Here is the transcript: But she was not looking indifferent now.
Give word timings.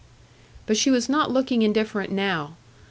But 0.65 0.77
she 0.77 0.89
was 0.89 1.07
not 1.09 1.29
looking 1.29 1.61
indifferent 1.61 2.11
now. 2.11 2.55